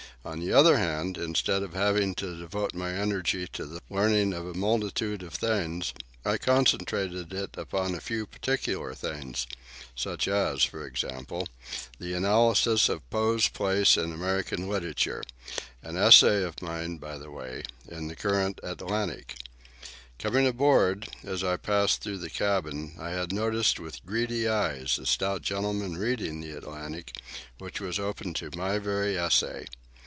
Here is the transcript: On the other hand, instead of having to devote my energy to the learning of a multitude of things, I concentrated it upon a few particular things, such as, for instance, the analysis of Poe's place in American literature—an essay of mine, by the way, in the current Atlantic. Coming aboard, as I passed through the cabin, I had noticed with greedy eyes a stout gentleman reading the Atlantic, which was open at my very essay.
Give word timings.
On 0.23 0.39
the 0.39 0.53
other 0.53 0.77
hand, 0.77 1.17
instead 1.17 1.63
of 1.63 1.73
having 1.73 2.13
to 2.13 2.37
devote 2.37 2.75
my 2.75 2.93
energy 2.93 3.47
to 3.53 3.65
the 3.65 3.81
learning 3.89 4.33
of 4.35 4.45
a 4.45 4.53
multitude 4.53 5.23
of 5.23 5.33
things, 5.33 5.95
I 6.23 6.37
concentrated 6.37 7.33
it 7.33 7.57
upon 7.57 7.95
a 7.95 8.01
few 8.01 8.27
particular 8.27 8.93
things, 8.93 9.47
such 9.95 10.27
as, 10.27 10.63
for 10.63 10.87
instance, 10.87 11.49
the 11.97 12.13
analysis 12.13 12.87
of 12.87 13.09
Poe's 13.09 13.47
place 13.47 13.97
in 13.97 14.13
American 14.13 14.69
literature—an 14.69 15.97
essay 15.97 16.43
of 16.43 16.61
mine, 16.61 16.97
by 16.97 17.17
the 17.17 17.31
way, 17.31 17.63
in 17.87 18.07
the 18.07 18.15
current 18.15 18.59
Atlantic. 18.61 19.33
Coming 20.19 20.45
aboard, 20.45 21.09
as 21.23 21.43
I 21.43 21.57
passed 21.57 22.01
through 22.03 22.19
the 22.19 22.29
cabin, 22.29 22.93
I 22.99 23.09
had 23.09 23.33
noticed 23.33 23.79
with 23.79 24.05
greedy 24.05 24.47
eyes 24.47 24.99
a 24.99 25.07
stout 25.07 25.41
gentleman 25.41 25.97
reading 25.97 26.41
the 26.41 26.55
Atlantic, 26.55 27.15
which 27.57 27.81
was 27.81 27.97
open 27.97 28.35
at 28.39 28.55
my 28.55 28.77
very 28.77 29.17
essay. 29.17 29.65